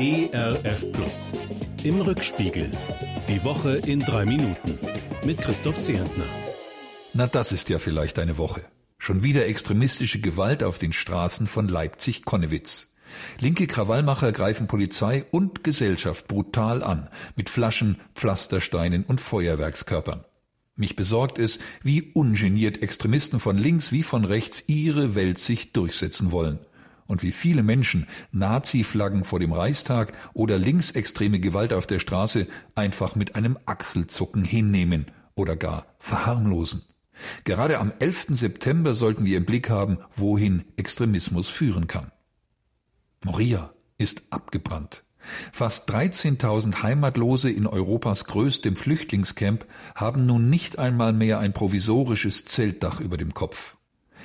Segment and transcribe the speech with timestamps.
[0.00, 1.32] ERF Plus.
[1.82, 2.70] Im Rückspiegel.
[3.28, 4.78] Die Woche in drei Minuten.
[5.24, 6.22] Mit Christoph Zehentner.
[7.14, 8.62] Na, das ist ja vielleicht eine Woche.
[8.98, 12.94] Schon wieder extremistische Gewalt auf den Straßen von Leipzig-Konnewitz.
[13.40, 20.24] Linke Krawallmacher greifen Polizei und Gesellschaft brutal an, mit Flaschen, Pflastersteinen und Feuerwerkskörpern.
[20.76, 26.30] Mich besorgt es, wie ungeniert Extremisten von links wie von rechts ihre Welt sich durchsetzen
[26.30, 26.60] wollen.
[27.08, 33.16] Und wie viele Menschen Nazi-Flaggen vor dem Reichstag oder linksextreme Gewalt auf der Straße einfach
[33.16, 36.82] mit einem Achselzucken hinnehmen oder gar verharmlosen.
[37.44, 38.26] Gerade am 11.
[38.30, 42.12] September sollten wir im Blick haben, wohin Extremismus führen kann.
[43.24, 45.02] Moria ist abgebrannt.
[45.52, 53.00] Fast 13.000 Heimatlose in Europas größtem Flüchtlingscamp haben nun nicht einmal mehr ein provisorisches Zeltdach
[53.00, 53.77] über dem Kopf.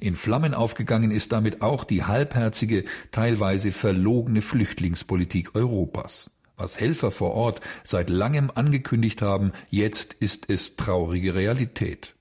[0.00, 6.30] In Flammen aufgegangen ist damit auch die halbherzige, teilweise verlogene Flüchtlingspolitik Europas.
[6.56, 12.14] Was Helfer vor Ort seit langem angekündigt haben, jetzt ist es traurige Realität.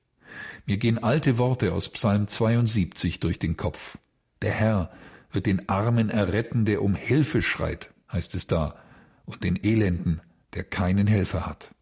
[0.66, 3.98] Mir gehen alte Worte aus Psalm 72 durch den Kopf.
[4.42, 4.92] Der Herr
[5.32, 8.76] wird den Armen erretten, der um Hilfe schreit, heißt es da,
[9.26, 10.22] und den Elenden,
[10.54, 11.76] der keinen Helfer hat.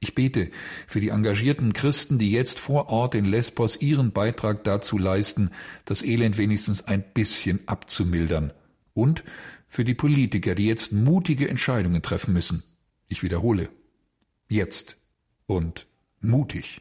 [0.00, 0.50] Ich bete
[0.86, 5.50] für die engagierten Christen, die jetzt vor Ort in Lesbos ihren Beitrag dazu leisten,
[5.84, 8.52] das Elend wenigstens ein bisschen abzumildern.
[8.94, 9.24] Und
[9.66, 12.62] für die Politiker, die jetzt mutige Entscheidungen treffen müssen.
[13.08, 13.68] Ich wiederhole.
[14.48, 14.98] Jetzt
[15.46, 15.86] und
[16.20, 16.80] mutig.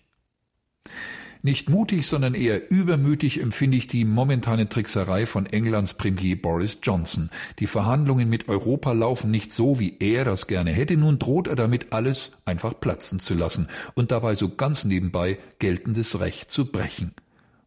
[1.41, 7.29] Nicht mutig, sondern eher übermütig empfinde ich die momentane Trickserei von Englands Premier Boris Johnson.
[7.59, 10.97] Die Verhandlungen mit Europa laufen nicht so, wie er das gerne hätte.
[10.97, 16.19] Nun droht er damit, alles einfach platzen zu lassen und dabei so ganz nebenbei geltendes
[16.19, 17.13] Recht zu brechen.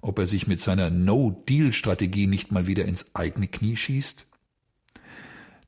[0.00, 4.26] Ob er sich mit seiner No-Deal-Strategie nicht mal wieder ins eigene Knie schießt?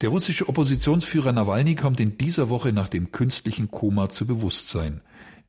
[0.00, 5.00] Der russische Oppositionsführer Nawalny kommt in dieser Woche nach dem künstlichen Koma zu Bewusstsein.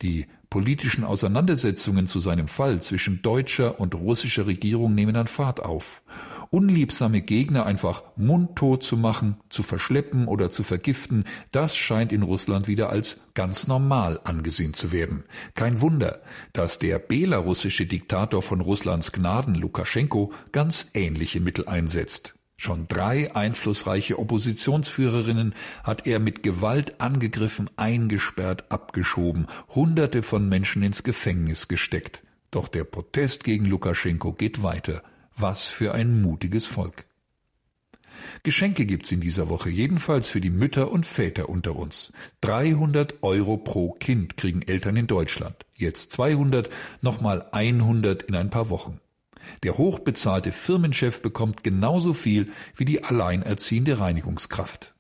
[0.04, 6.04] Die politischen Auseinandersetzungen zu seinem Fall zwischen deutscher und russischer Regierung nehmen an Fahrt auf.
[6.52, 12.68] Unliebsame Gegner einfach mundtot zu machen, zu verschleppen oder zu vergiften, das scheint in Russland
[12.68, 15.24] wieder als ganz normal angesehen zu werden.
[15.56, 16.22] Kein Wunder,
[16.54, 22.36] dass der belarussische Diktator von Russlands Gnaden Lukaschenko ganz ähnliche Mittel einsetzt.
[22.64, 25.54] Schon drei einflussreiche Oppositionsführerinnen
[25.84, 32.24] hat er mit Gewalt angegriffen, eingesperrt, abgeschoben, Hunderte von Menschen ins Gefängnis gesteckt.
[32.52, 35.04] Doch der Protest gegen Lukaschenko geht weiter.
[35.36, 37.06] Was für ein mutiges Volk.
[38.44, 42.14] Geschenke gibt's in dieser Woche, jedenfalls für die Mütter und Väter unter uns.
[42.40, 45.66] 300 Euro pro Kind kriegen Eltern in Deutschland.
[45.74, 46.70] Jetzt 200,
[47.02, 49.02] nochmal 100 in ein paar Wochen.
[49.64, 54.96] Der hochbezahlte Firmenchef bekommt genauso viel wie die alleinerziehende Reinigungskraft.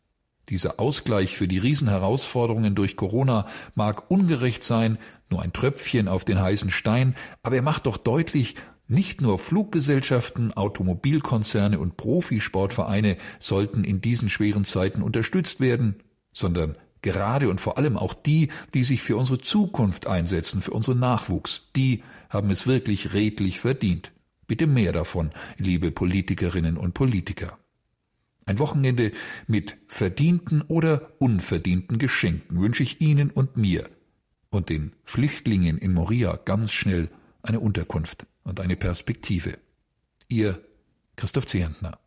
[0.49, 4.97] Dieser Ausgleich für die Riesenherausforderungen durch Corona mag ungerecht sein,
[5.29, 8.55] nur ein Tröpfchen auf den heißen Stein, aber er macht doch deutlich,
[8.87, 17.49] nicht nur Fluggesellschaften, Automobilkonzerne und Profisportvereine sollten in diesen schweren Zeiten unterstützt werden, sondern gerade
[17.49, 22.03] und vor allem auch die, die sich für unsere Zukunft einsetzen, für unseren Nachwuchs, die
[22.29, 24.11] haben es wirklich redlich verdient.
[24.53, 27.57] Bitte mehr davon, liebe Politikerinnen und Politiker.
[28.45, 29.11] Ein Wochenende
[29.47, 33.89] mit verdienten oder unverdienten Geschenken wünsche ich Ihnen und mir
[34.51, 37.09] und den Flüchtlingen in Moria ganz schnell
[37.41, 39.57] eine Unterkunft und eine Perspektive.
[40.29, 40.63] Ihr
[41.15, 41.97] Christoph Zehentner.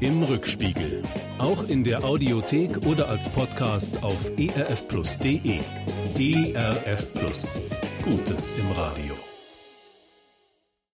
[0.00, 1.04] Im Rückspiegel.
[1.38, 5.60] Auch in der Audiothek oder als Podcast auf erfplus.de.
[6.18, 7.60] ERF Plus.
[8.02, 9.25] Gutes im Radio.